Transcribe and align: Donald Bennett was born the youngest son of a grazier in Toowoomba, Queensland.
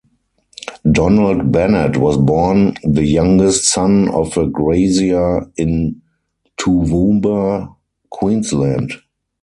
Donald 0.91 1.51
Bennett 1.51 1.95
was 1.95 2.17
born 2.17 2.73
the 2.83 3.05
youngest 3.05 3.65
son 3.65 4.09
of 4.09 4.35
a 4.35 4.47
grazier 4.47 5.47
in 5.57 6.01
Toowoomba, 6.59 7.75
Queensland. 8.09 8.93